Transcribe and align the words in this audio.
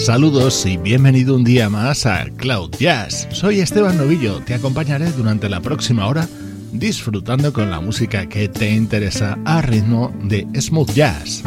Saludos 0.00 0.64
y 0.64 0.78
bienvenido 0.78 1.36
un 1.36 1.44
día 1.44 1.68
más 1.68 2.06
a 2.06 2.24
Cloud 2.38 2.70
Jazz. 2.78 3.28
Soy 3.32 3.60
Esteban 3.60 3.98
Novillo, 3.98 4.40
te 4.40 4.54
acompañaré 4.54 5.12
durante 5.12 5.50
la 5.50 5.60
próxima 5.60 6.06
hora 6.06 6.26
disfrutando 6.72 7.52
con 7.52 7.70
la 7.70 7.80
música 7.80 8.26
que 8.26 8.48
te 8.48 8.70
interesa 8.70 9.38
a 9.44 9.60
ritmo 9.60 10.10
de 10.22 10.46
smooth 10.58 10.90
jazz. 10.94 11.42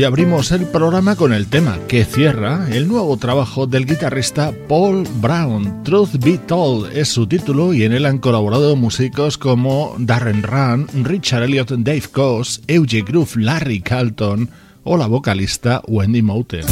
Hoy 0.00 0.04
abrimos 0.04 0.50
el 0.50 0.64
programa 0.64 1.14
con 1.14 1.34
el 1.34 1.48
tema 1.48 1.78
que 1.86 2.06
cierra 2.06 2.66
el 2.72 2.88
nuevo 2.88 3.18
trabajo 3.18 3.66
del 3.66 3.84
guitarrista 3.84 4.50
Paul 4.66 5.06
Brown. 5.20 5.84
Truth 5.84 6.12
Be 6.24 6.38
Told 6.38 6.96
es 6.96 7.08
su 7.08 7.26
título 7.26 7.74
y 7.74 7.82
en 7.82 7.92
él 7.92 8.06
han 8.06 8.16
colaborado 8.16 8.76
músicos 8.76 9.36
como 9.36 9.94
Darren 9.98 10.42
Run, 10.42 10.88
Richard 11.04 11.42
Elliott, 11.42 11.72
Dave 11.72 12.04
Coase, 12.10 12.62
Euge 12.66 13.02
Groove, 13.02 13.36
Larry 13.36 13.82
Carlton 13.82 14.48
o 14.84 14.96
la 14.96 15.06
vocalista 15.06 15.82
Wendy 15.86 16.22
Moten. 16.22 16.64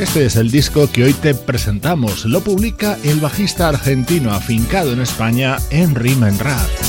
Este 0.00 0.24
es 0.24 0.36
el 0.36 0.50
disco 0.50 0.90
que 0.90 1.04
hoy 1.04 1.12
te 1.12 1.34
presentamos. 1.34 2.24
Lo 2.24 2.40
publica 2.40 2.96
el 3.04 3.20
bajista 3.20 3.68
argentino 3.68 4.32
afincado 4.32 4.94
en 4.94 5.02
España, 5.02 5.58
Henry 5.70 6.14
Menrad. 6.14 6.79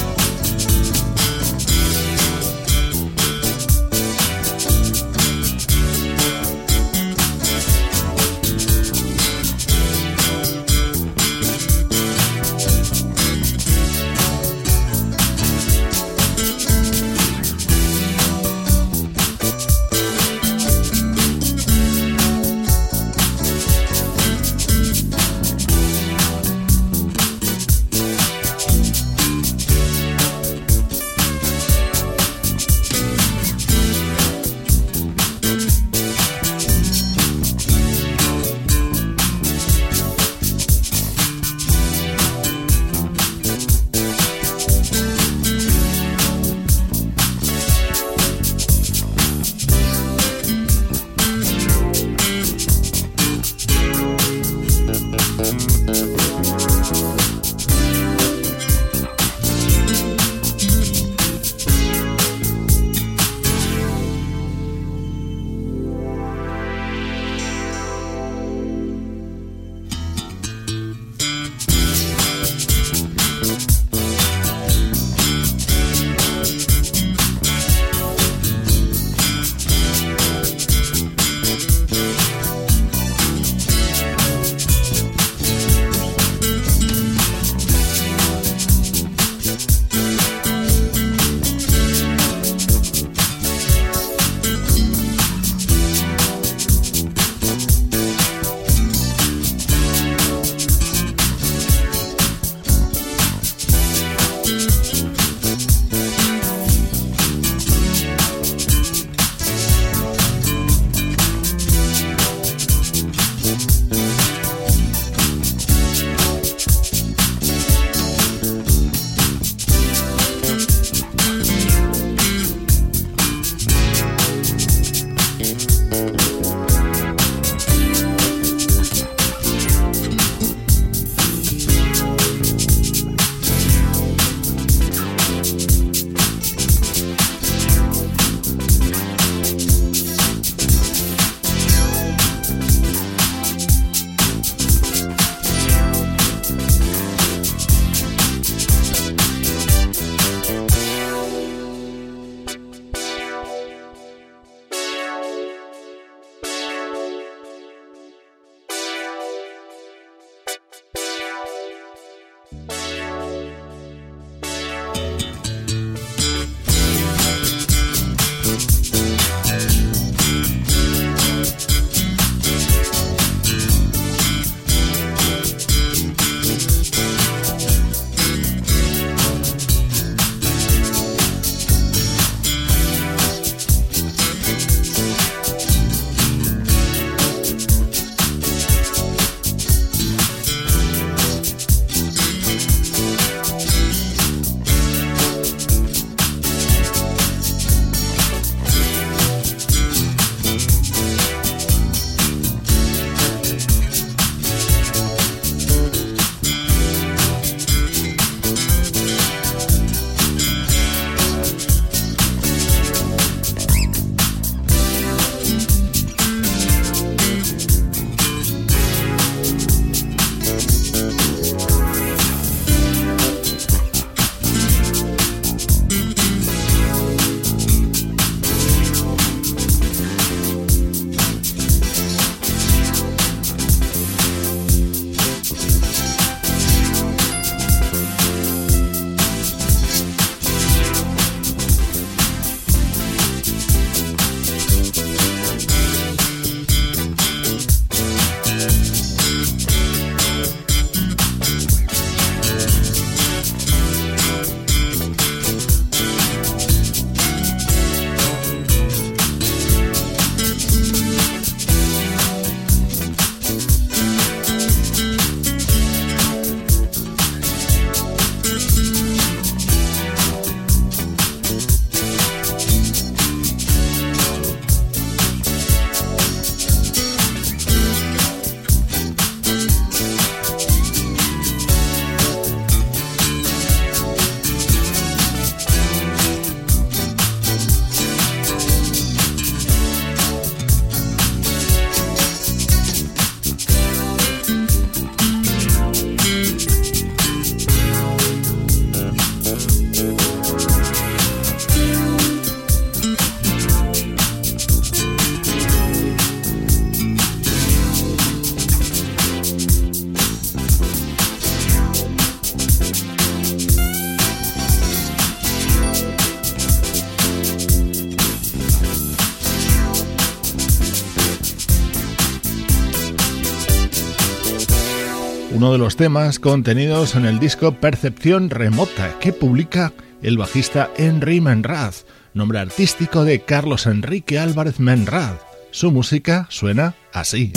Temas 326.01 326.39
contenidos 326.39 327.13
en 327.13 327.27
el 327.27 327.37
disco 327.37 327.73
Percepción 327.73 328.49
Remota 328.49 329.19
que 329.19 329.31
publica 329.31 329.93
el 330.23 330.35
bajista 330.35 330.89
Henry 330.97 331.39
Menrad, 331.41 331.93
nombre 332.33 332.57
artístico 332.57 333.23
de 333.23 333.41
Carlos 333.41 333.85
Enrique 333.85 334.39
Álvarez 334.39 334.79
Menrad. 334.79 335.35
Su 335.69 335.91
música 335.91 336.47
suena 336.49 336.95
así. 337.13 337.53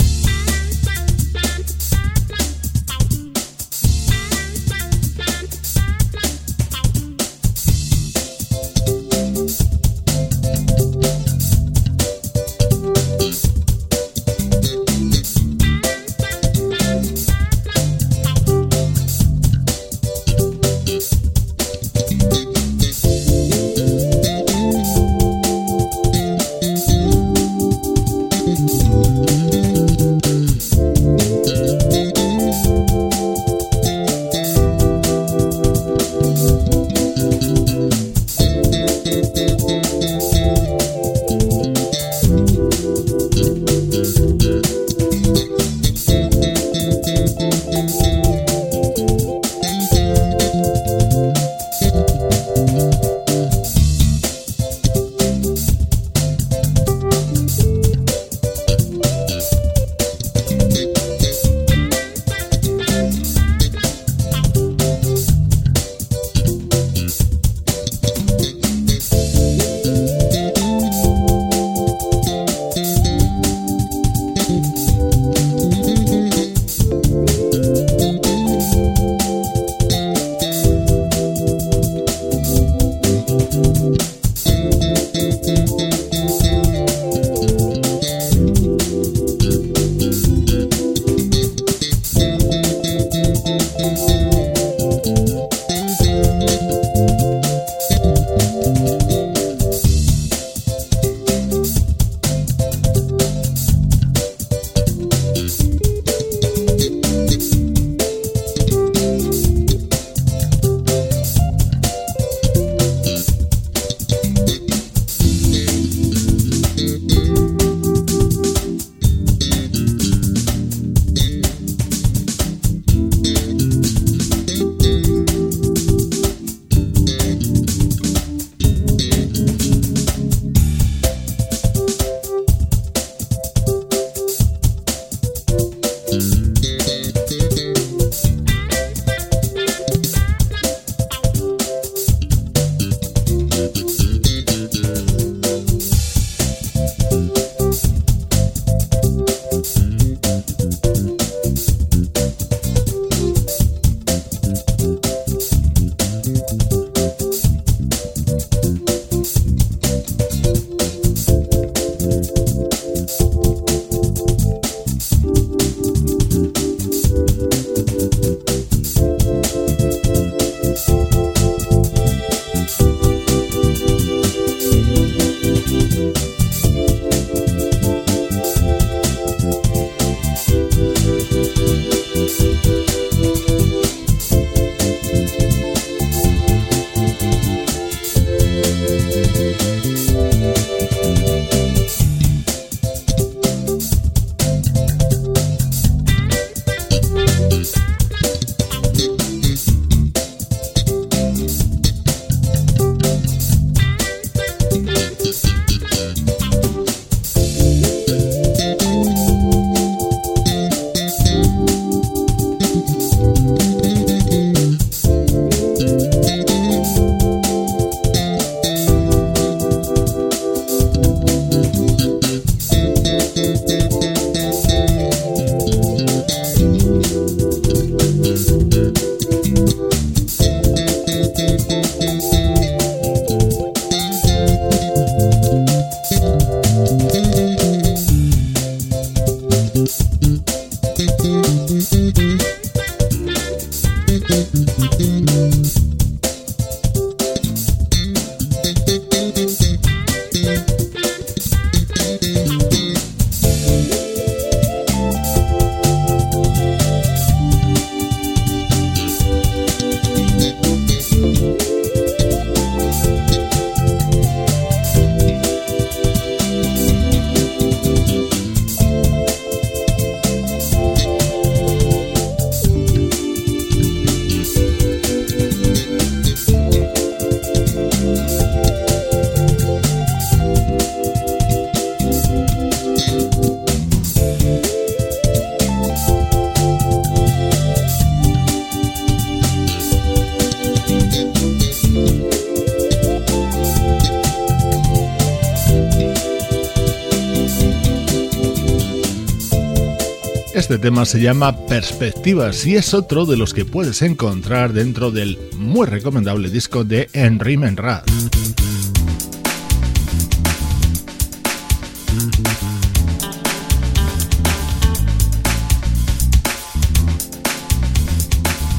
Este 300.75 300.89
tema 300.89 301.05
se 301.05 301.21
llama 301.21 301.55
Perspectivas 301.67 302.65
y 302.67 302.75
es 302.75 302.93
otro 302.93 303.25
de 303.25 303.37
los 303.37 303.53
que 303.53 303.63
puedes 303.63 304.01
encontrar 304.01 304.73
dentro 304.73 305.09
del 305.09 305.39
muy 305.55 305.87
recomendable 305.87 306.49
disco 306.49 306.83
de 306.83 307.07
Henry 307.13 307.55
Menrad. 307.55 308.03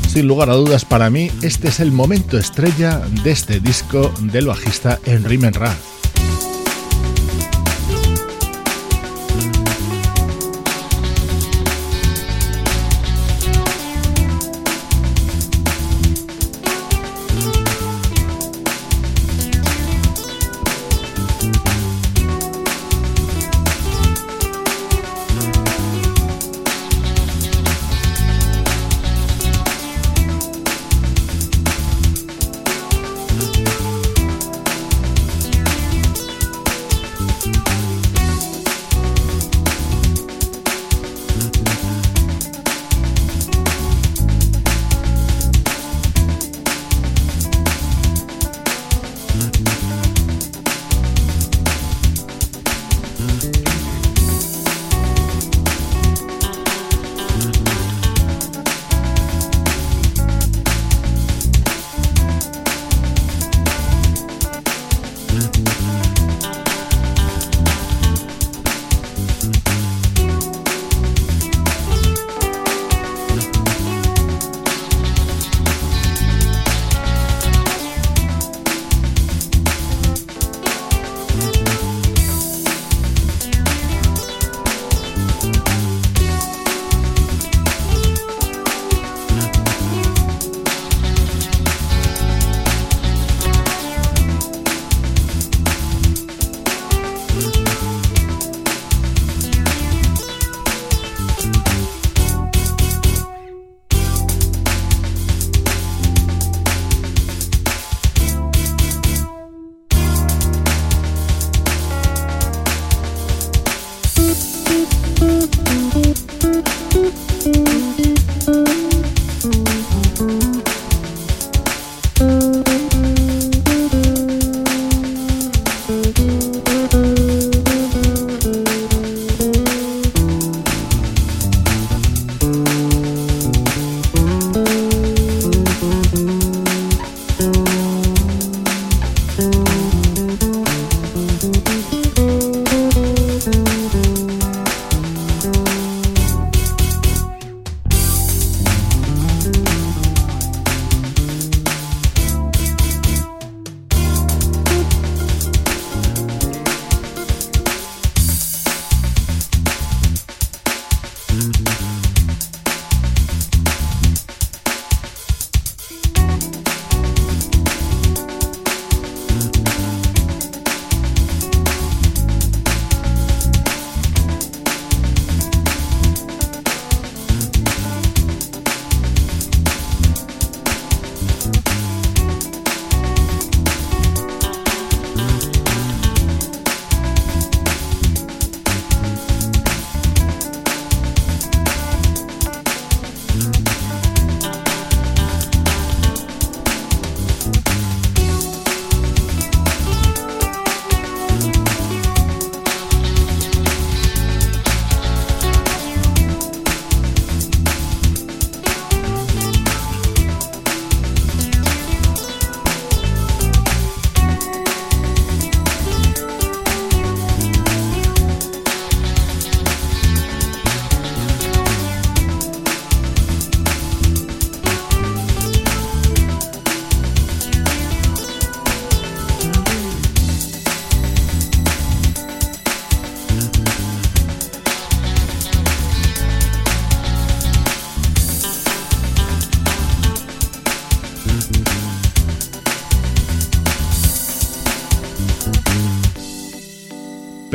Sin 0.09 0.29
lugar 0.29 0.51
a 0.51 0.55
dudas 0.55 0.85
para 0.85 1.09
mí, 1.09 1.31
este 1.41 1.69
es 1.69 1.81
el 1.81 1.93
momento 1.93 2.37
estrella 2.37 2.99
de 3.25 3.31
este 3.31 3.59
disco 3.59 4.13
del 4.21 4.49
bajista 4.49 5.01
Henry 5.07 5.39
Menrad. 5.39 5.96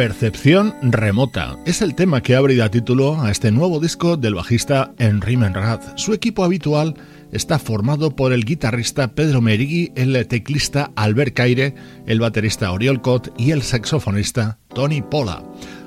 Percepción 0.01 0.73
remota 0.81 1.59
es 1.63 1.83
el 1.83 1.93
tema 1.93 2.23
que 2.23 2.35
abre 2.35 2.55
da 2.55 2.71
título 2.71 3.21
a 3.21 3.29
este 3.29 3.51
nuevo 3.51 3.79
disco 3.79 4.17
del 4.17 4.33
bajista 4.33 4.95
Henry 4.97 5.37
Menrad. 5.37 5.79
Su 5.95 6.15
equipo 6.15 6.43
habitual 6.43 6.95
está 7.31 7.59
formado 7.59 8.15
por 8.15 8.33
el 8.33 8.43
guitarrista 8.43 9.09
Pedro 9.09 9.41
Merigui, 9.41 9.91
el 9.95 10.25
teclista 10.25 10.89
Albert 10.95 11.35
Caire, 11.35 11.75
el 12.07 12.19
baterista 12.19 12.71
Oriol 12.71 12.99
Cot 13.03 13.31
y 13.37 13.51
el 13.51 13.61
saxofonista 13.61 14.57
Tony 14.73 15.03
Pola. 15.03 15.43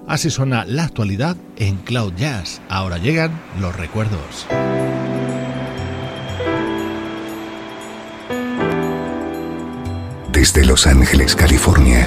Así 0.06 0.30
suena 0.30 0.64
la 0.64 0.84
actualidad 0.84 1.36
en 1.56 1.78
Cloud 1.78 2.12
Jazz. 2.16 2.62
Ahora 2.68 2.98
llegan 2.98 3.32
los 3.60 3.74
recuerdos. 3.74 4.46
Desde 10.30 10.64
Los 10.64 10.86
Ángeles, 10.86 11.34
California 11.34 12.06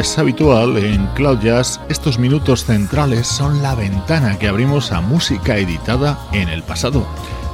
Es 0.00 0.16
habitual 0.16 0.76
en 0.76 1.06
Cloud 1.08 1.40
Jazz, 1.40 1.80
estos 1.88 2.20
minutos 2.20 2.64
centrales 2.64 3.26
son 3.26 3.62
la 3.62 3.74
ventana 3.74 4.38
que 4.38 4.46
abrimos 4.46 4.92
a 4.92 5.00
música 5.00 5.56
editada 5.56 6.16
en 6.32 6.48
el 6.48 6.62
pasado. 6.62 7.04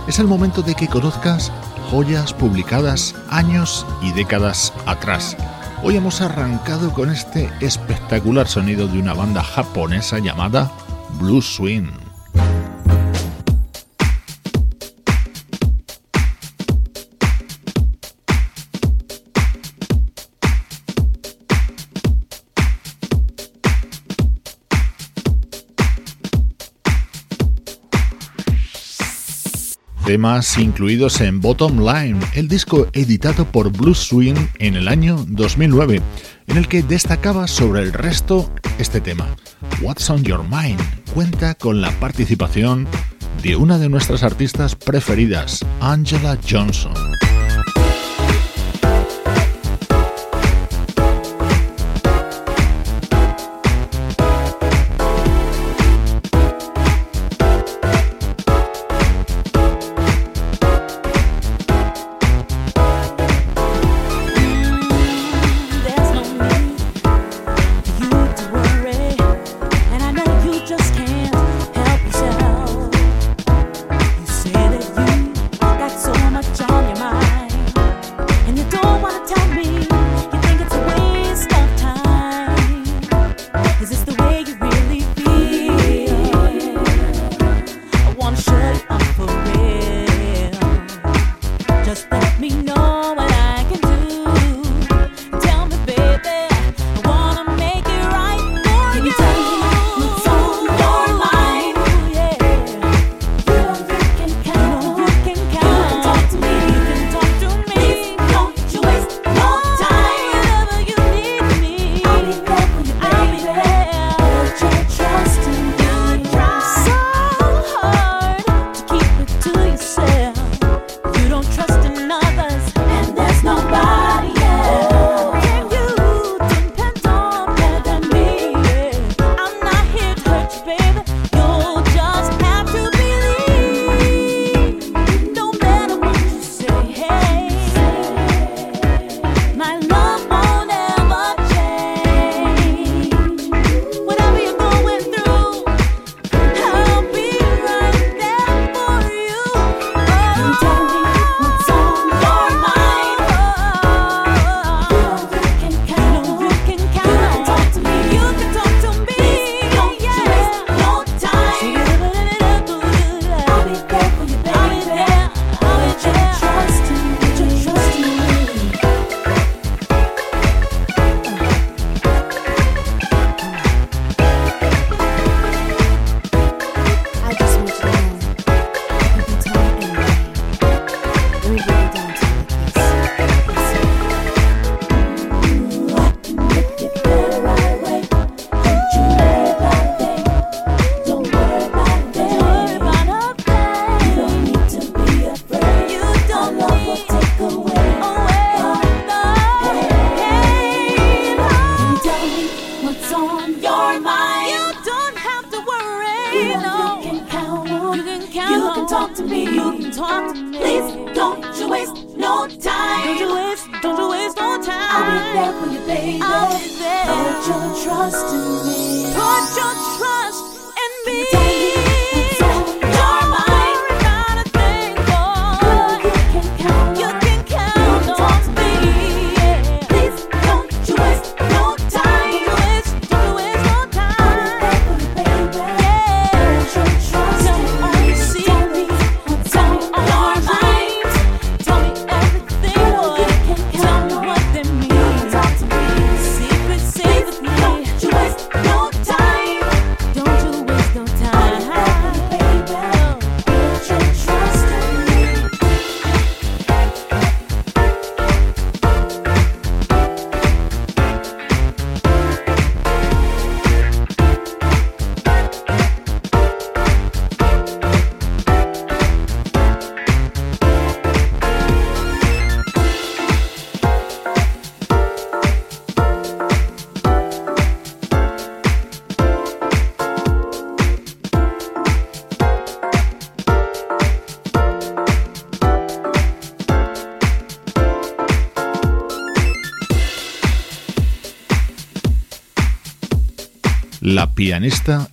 Es 0.07 0.19
el 0.19 0.27
momento 0.27 0.61
de 0.61 0.75
que 0.75 0.87
conozcas 0.87 1.51
joyas 1.91 2.35
publicadas 2.35 3.15
años 3.31 3.87
y 4.03 4.13
décadas 4.13 4.75
atrás. 4.85 5.39
Hoy 5.83 5.97
hemos 5.97 6.21
arrancado 6.21 6.93
con 6.93 7.11
este 7.11 7.51
espectacular 7.61 8.47
sonido 8.47 8.89
de 8.89 8.99
una 8.99 9.15
banda 9.15 9.43
japonesa 9.43 10.19
llamada 10.19 10.71
Blue 11.19 11.41
Swing. 11.41 12.04
Temas 30.15 30.59
incluidos 30.59 31.21
en 31.21 31.41
Bottom 31.41 31.81
Line, 31.81 32.21
el 32.35 32.47
disco 32.47 32.87
editado 32.93 33.45
por 33.47 33.77
Blue 33.77 33.97
Swing 33.97 34.37
en 34.61 34.77
el 34.77 34.87
año 34.87 35.17
2009, 35.27 36.01
en 36.47 36.57
el 36.57 36.69
que 36.69 36.85
destacaba 36.85 37.49
sobre 37.49 37.83
el 37.83 37.93
resto 37.93 38.49
este 38.79 39.01
tema. 39.01 39.27
What's 39.83 40.09
on 40.11 40.23
Your 40.23 40.45
Mind 40.45 40.81
cuenta 41.13 41.57
con 41.57 41.81
la 41.81 41.91
participación 41.99 42.87
de 43.43 43.57
una 43.57 43.77
de 43.77 43.89
nuestras 43.89 44.23
artistas 44.23 44.77
preferidas, 44.77 45.67
Angela 45.81 46.39
Johnson. 46.49 46.95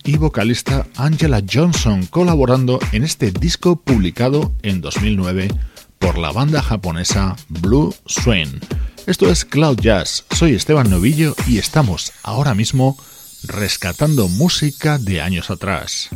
Y 0.04 0.18
vocalista 0.18 0.86
Angela 0.94 1.42
Johnson 1.52 2.06
colaborando 2.06 2.78
en 2.92 3.02
este 3.02 3.32
disco 3.32 3.74
publicado 3.74 4.52
en 4.62 4.80
2009 4.80 5.48
por 5.98 6.16
la 6.16 6.30
banda 6.30 6.62
japonesa 6.62 7.34
Blue 7.48 7.92
Swain. 8.06 8.60
Esto 9.06 9.28
es 9.28 9.44
Cloud 9.44 9.80
Jazz, 9.80 10.24
soy 10.30 10.54
Esteban 10.54 10.88
Novillo 10.90 11.34
y 11.48 11.58
estamos 11.58 12.12
ahora 12.22 12.54
mismo 12.54 12.96
rescatando 13.42 14.28
música 14.28 14.98
de 14.98 15.20
años 15.20 15.50
atrás. 15.50 16.10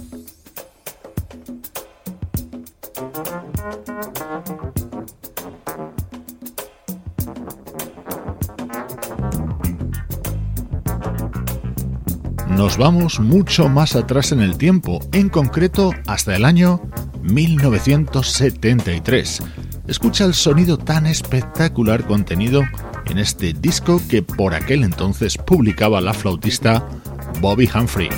Nos 12.57 12.77
vamos 12.79 13.21
mucho 13.21 13.69
más 13.69 13.95
atrás 13.97 14.33
en 14.33 14.40
el 14.40 14.57
tiempo, 14.57 15.01
en 15.12 15.29
concreto 15.29 15.92
hasta 16.07 16.35
el 16.35 16.47
año 16.47 16.81
1973. 17.23 19.42
Escucha 19.87 20.25
el 20.25 20.33
sonido 20.33 20.79
tan 20.79 21.05
espectacular 21.07 22.07
contenido 22.07 22.62
en 23.11 23.19
este 23.19 23.53
disco 23.53 24.01
que 24.09 24.23
por 24.23 24.55
aquel 24.55 24.85
entonces 24.85 25.37
publicaba 25.37 26.01
la 26.01 26.14
flautista 26.14 26.88
Bobby 27.40 27.69
Humphrey. 27.73 28.09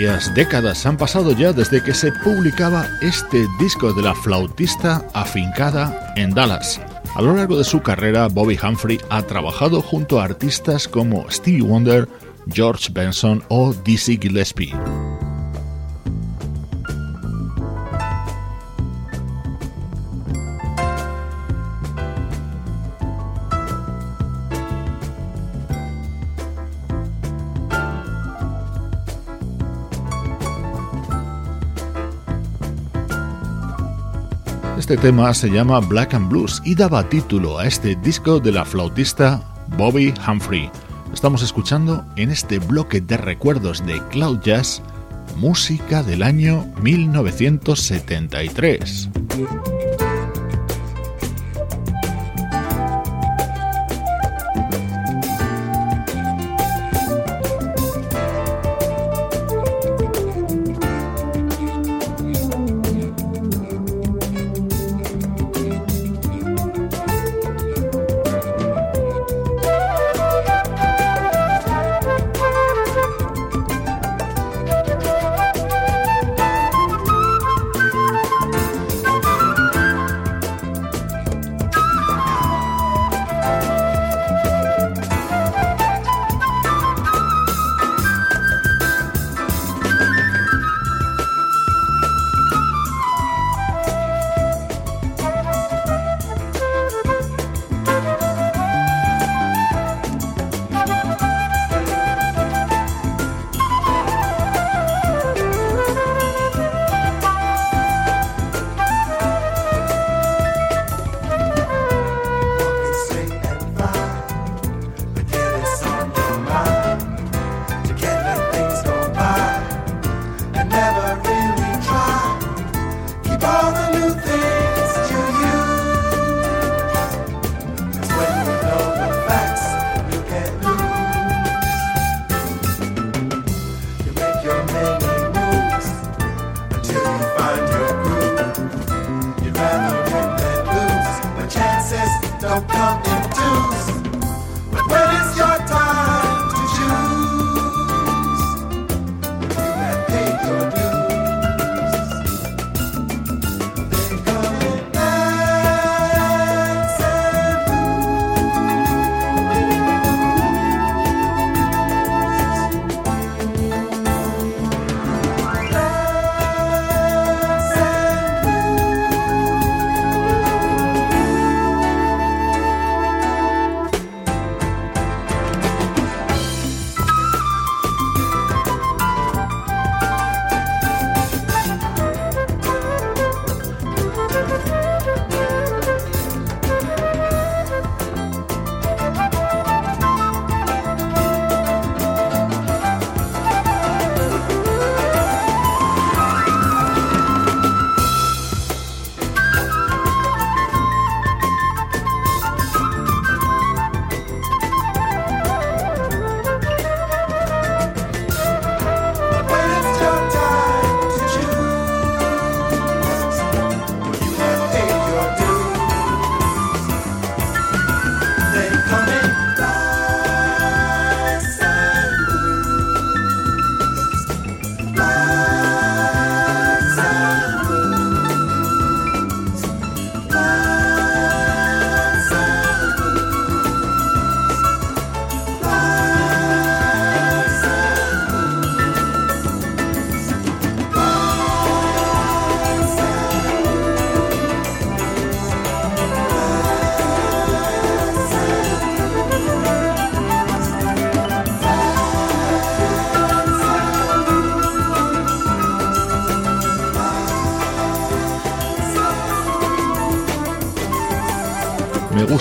Varias 0.00 0.34
décadas 0.34 0.86
han 0.86 0.96
pasado 0.96 1.32
ya 1.32 1.52
desde 1.52 1.82
que 1.82 1.92
se 1.92 2.10
publicaba 2.10 2.86
este 3.02 3.46
disco 3.58 3.92
de 3.92 4.00
la 4.00 4.14
flautista 4.14 5.04
afincada 5.12 6.14
en 6.16 6.30
Dallas. 6.30 6.80
A 7.14 7.20
lo 7.20 7.34
largo 7.34 7.58
de 7.58 7.64
su 7.64 7.82
carrera, 7.82 8.26
Bobby 8.28 8.58
Humphrey 8.62 8.98
ha 9.10 9.20
trabajado 9.20 9.82
junto 9.82 10.18
a 10.18 10.24
artistas 10.24 10.88
como 10.88 11.30
Stevie 11.30 11.60
Wonder, 11.60 12.08
George 12.50 12.88
Benson 12.90 13.44
o 13.48 13.74
Dizzy 13.74 14.18
Gillespie. 14.18 14.72
Este 34.90 35.02
tema 35.02 35.32
se 35.34 35.48
llama 35.48 35.78
Black 35.78 36.14
and 36.14 36.28
Blues 36.28 36.60
y 36.64 36.74
daba 36.74 37.08
título 37.08 37.60
a 37.60 37.66
este 37.68 37.94
disco 37.94 38.40
de 38.40 38.50
la 38.50 38.64
flautista 38.64 39.40
Bobby 39.78 40.12
Humphrey. 40.26 40.68
Estamos 41.14 41.44
escuchando 41.44 42.04
en 42.16 42.32
este 42.32 42.58
bloque 42.58 43.00
de 43.00 43.16
recuerdos 43.16 43.86
de 43.86 44.02
Cloud 44.08 44.40
Jazz 44.40 44.82
música 45.36 46.02
del 46.02 46.24
año 46.24 46.66
1973. 46.82 49.10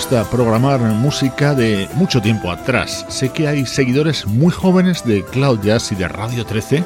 Programar 0.09 0.79
música 0.79 1.53
de 1.53 1.87
mucho 1.93 2.19
tiempo 2.19 2.51
atrás. 2.51 3.05
Sé 3.09 3.29
que 3.29 3.47
hay 3.47 3.65
seguidores 3.65 4.25
muy 4.25 4.51
jóvenes 4.51 5.05
de 5.05 5.23
Cloud 5.23 5.59
Jazz 5.61 5.91
y 5.91 5.95
de 5.95 6.07
Radio 6.07 6.45
13 6.45 6.83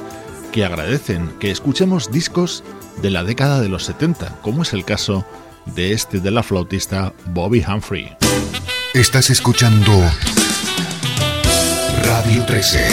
que 0.52 0.66
agradecen 0.66 1.30
que 1.40 1.50
escuchemos 1.50 2.12
discos 2.12 2.66
de 3.02 3.12
la 3.12 3.24
década 3.24 3.62
de 3.62 3.70
los 3.70 3.86
70, 3.86 4.40
como 4.42 4.64
es 4.64 4.74
el 4.74 4.84
caso 4.84 5.26
de 5.66 5.94
este 5.94 6.20
de 6.20 6.32
la 6.32 6.44
flautista 6.44 7.14
Bobby 7.28 7.64
Humphrey. 7.66 8.16
Estás 8.94 9.30
escuchando 9.30 9.92
Radio 12.06 12.46
13. 12.46 12.88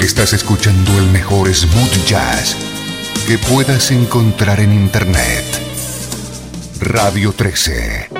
Estás 0.00 0.32
escuchando 0.32 0.96
el 0.96 1.06
mejor 1.06 1.52
smooth 1.52 2.06
jazz 2.06 2.56
que 3.26 3.36
puedas 3.36 3.90
encontrar 3.90 4.60
en 4.60 4.72
Internet. 4.72 5.44
Radio 6.80 7.32
13. 7.32 8.17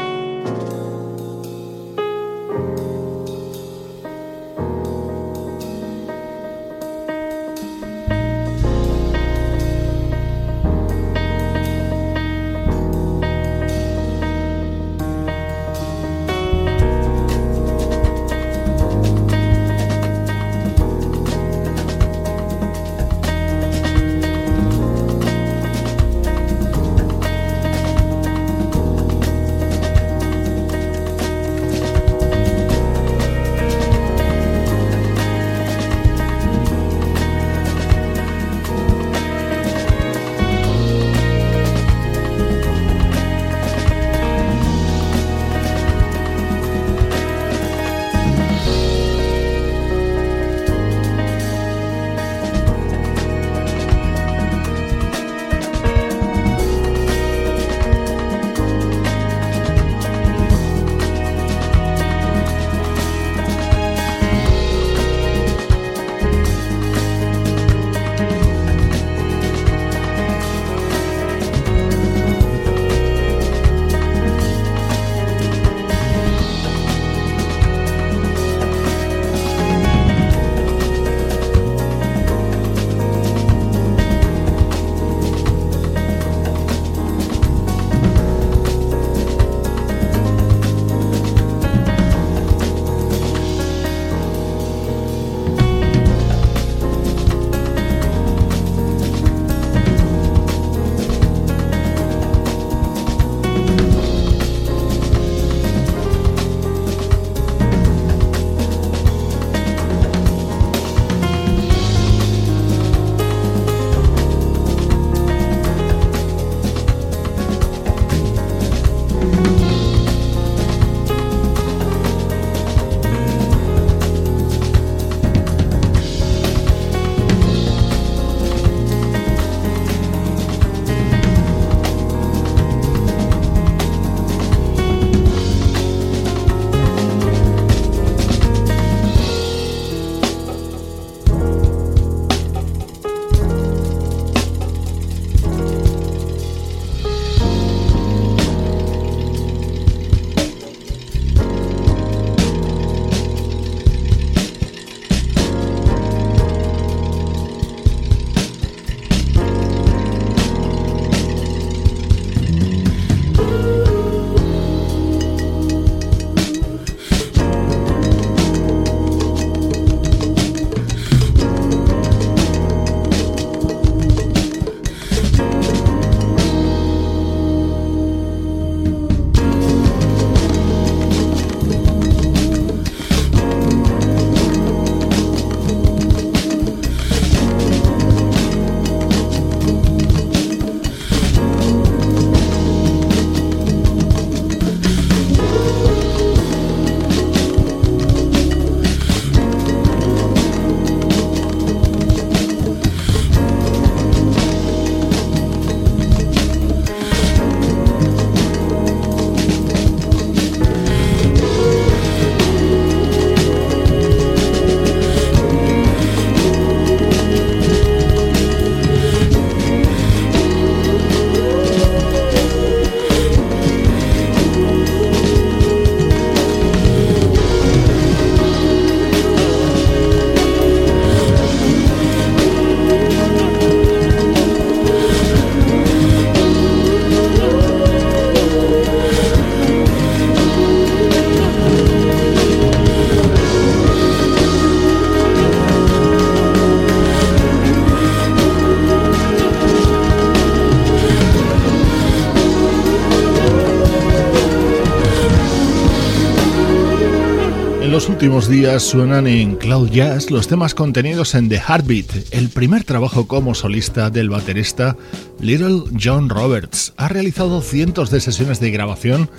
Últimos 258.29 258.49
días 258.51 258.83
suenan 258.83 259.27
en 259.27 259.57
Cloud 259.57 259.89
Jazz 259.89 260.31
los 260.31 260.49
temas 260.49 260.75
contenidos 260.75 261.35
en 261.35 261.49
The 261.49 261.63
Heartbeat, 261.67 262.35
el 262.35 262.51
primer 262.51 262.85
trabajo 262.85 263.27
como 263.27 263.55
solista 263.55 264.11
del 264.11 264.29
baterista 264.29 264.99
Little 265.41 265.85
John 265.99 266.29
Roberts. 266.29 266.93
Ha 266.99 267.09
realizado 267.09 267.63
cientos 267.63 268.11
de 268.11 268.21
sesiones 268.21 268.61
de 268.61 268.71
grabación 268.71 269.31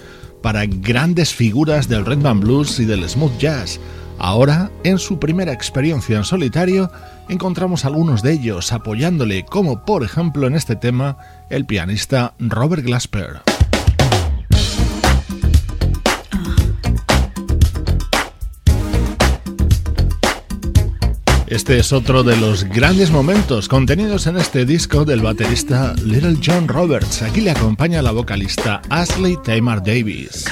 para 0.41 0.65
grandes 0.65 1.35
figuras 1.35 1.87
del 1.87 2.03
Redman 2.03 2.39
Blues 2.39 2.79
y 2.79 2.85
del 2.85 3.07
Smooth 3.07 3.37
Jazz. 3.37 3.79
Ahora, 4.17 4.71
en 4.83 4.97
su 4.97 5.19
primera 5.19 5.53
experiencia 5.53 6.17
en 6.17 6.23
solitario, 6.23 6.89
encontramos 7.27 7.85
algunos 7.85 8.23
de 8.23 8.33
ellos 8.33 8.73
apoyándole, 8.73 9.45
como 9.45 9.85
por 9.85 10.03
ejemplo 10.03 10.47
en 10.47 10.55
este 10.55 10.75
tema, 10.75 11.19
el 11.51 11.67
pianista 11.67 12.33
Robert 12.39 12.83
Glasper. 12.83 13.48
Este 21.59 21.77
es 21.77 21.91
otro 21.91 22.23
de 22.23 22.37
los 22.37 22.63
grandes 22.63 23.11
momentos 23.11 23.67
contenidos 23.67 24.27
en 24.27 24.37
este 24.37 24.65
disco 24.65 25.03
del 25.03 25.19
baterista 25.19 25.93
Little 26.05 26.37
John 26.41 26.69
Roberts. 26.69 27.21
Aquí 27.21 27.41
le 27.41 27.51
acompaña 27.51 28.01
la 28.01 28.11
vocalista 28.11 28.81
Ashley 28.89 29.37
Tamar 29.43 29.83
Davis. 29.83 30.45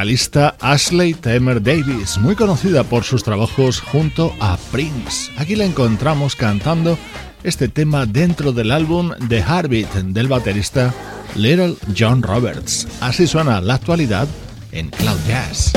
Vocalista 0.00 0.56
Ashley 0.60 1.12
Tamer 1.12 1.62
Davis, 1.62 2.16
muy 2.16 2.34
conocida 2.34 2.84
por 2.84 3.04
sus 3.04 3.22
trabajos 3.22 3.80
junto 3.80 4.34
a 4.40 4.56
Prince. 4.72 5.30
Aquí 5.36 5.56
la 5.56 5.66
encontramos 5.66 6.36
cantando 6.36 6.96
este 7.42 7.68
tema 7.68 8.06
dentro 8.06 8.52
del 8.52 8.70
álbum 8.70 9.12
The 9.28 9.40
Heartbeat 9.40 9.92
del 9.92 10.26
baterista 10.26 10.94
Little 11.34 11.74
John 11.94 12.22
Roberts. 12.22 12.88
Así 13.02 13.26
suena 13.26 13.60
la 13.60 13.74
actualidad 13.74 14.26
en 14.72 14.88
Cloud 14.88 15.20
Jazz. 15.28 15.74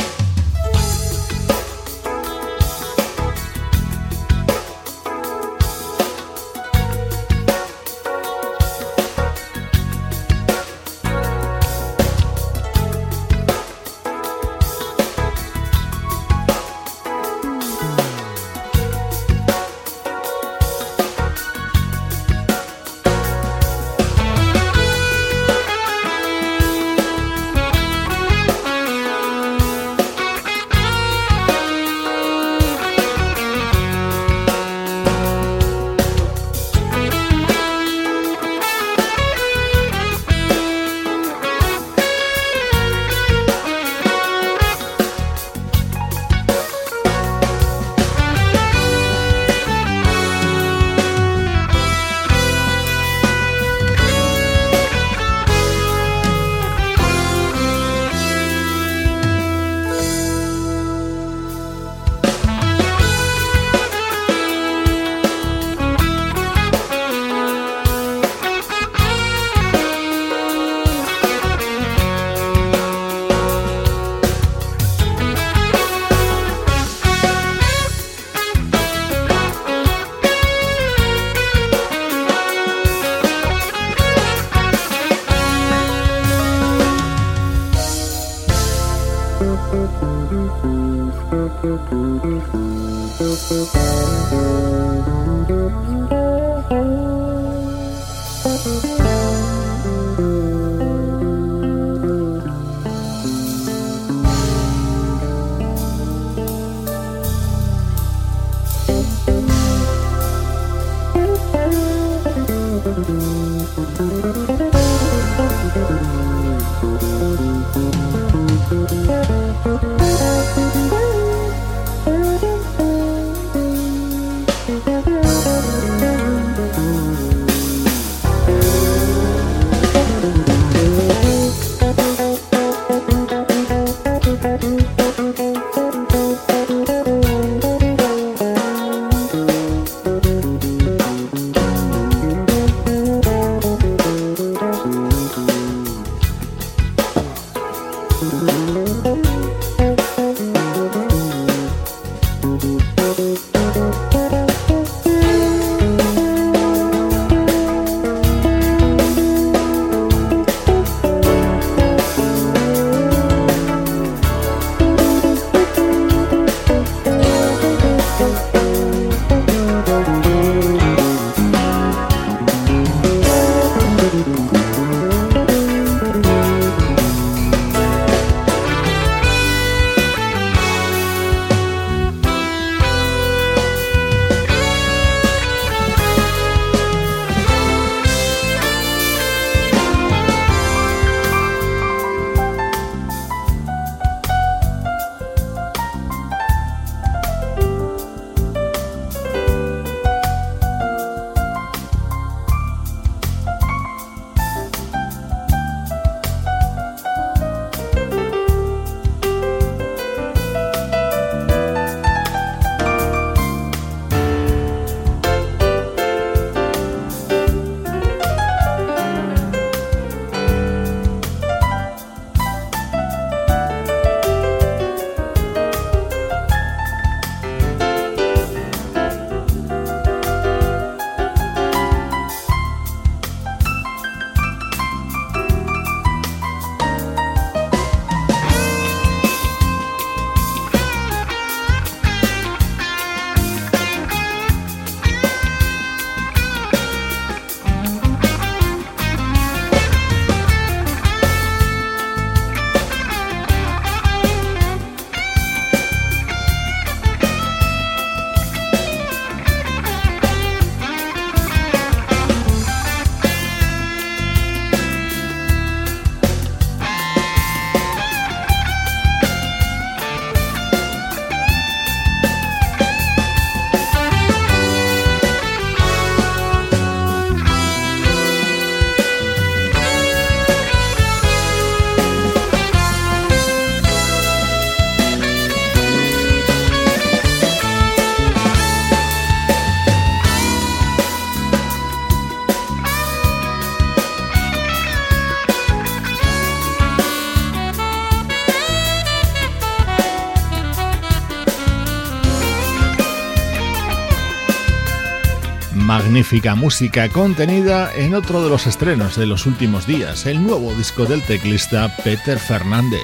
Música 306.55 307.07
contenida 307.09 307.91
en 307.95 308.15
otro 308.15 308.43
de 308.43 308.49
los 308.49 308.65
estrenos 308.65 309.15
de 309.15 309.27
los 309.27 309.45
últimos 309.45 309.85
días, 309.85 310.25
el 310.25 310.41
nuevo 310.41 310.73
disco 310.73 311.05
del 311.05 311.21
teclista 311.21 311.95
Peter 312.03 312.39
Fernández. 312.39 313.01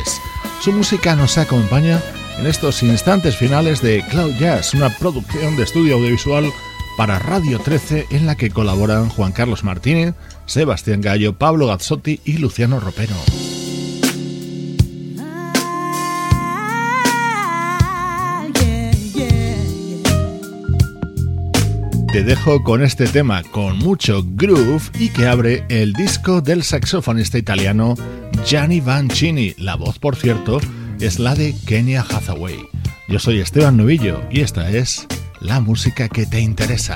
Su 0.62 0.72
música 0.72 1.16
nos 1.16 1.38
acompaña 1.38 2.02
en 2.40 2.48
estos 2.48 2.82
instantes 2.82 3.38
finales 3.38 3.82
de 3.82 4.04
Cloud 4.10 4.34
Jazz, 4.40 4.74
una 4.74 4.90
producción 4.90 5.56
de 5.56 5.64
estudio 5.64 5.96
audiovisual 5.96 6.52
para 6.98 7.20
Radio 7.20 7.60
13 7.60 8.08
en 8.10 8.26
la 8.26 8.36
que 8.36 8.50
colaboran 8.50 9.10
Juan 9.10 9.32
Carlos 9.32 9.64
Martínez, 9.64 10.16
Sebastián 10.48 11.02
Gallo, 11.02 11.34
Pablo 11.34 11.68
Gazzotti 11.68 12.20
y 12.26 12.40
Luciano 12.40 12.80
Ropero. 12.80 13.16
Te 22.12 22.24
dejo 22.24 22.64
con 22.64 22.84
este 22.84 23.06
tema 23.06 23.44
con 23.44 23.78
mucho 23.78 24.24
groove 24.26 24.82
y 24.98 25.10
que 25.10 25.28
abre 25.28 25.64
el 25.70 25.94
disco 25.94 26.42
del 26.42 26.64
saxofonista 26.64 27.38
italiano 27.38 27.96
Gianni 28.46 28.80
Vancini. 28.80 29.54
La 29.58 29.76
voz, 29.76 30.00
por 30.00 30.16
cierto, 30.16 30.60
es 31.00 31.20
la 31.20 31.36
de 31.36 31.56
Kenya 31.68 32.02
Hathaway. 32.02 32.58
Yo 33.10 33.20
soy 33.20 33.40
Esteban 33.40 33.78
Novillo 33.78 34.22
y 34.32 34.42
esta 34.42 34.70
es 34.72 35.08
la 35.40 35.60
música 35.60 36.10
que 36.10 36.26
te 36.26 36.40
interesa. 36.40 36.96